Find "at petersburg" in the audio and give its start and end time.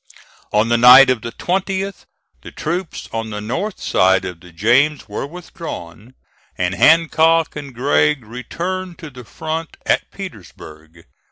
9.85-11.03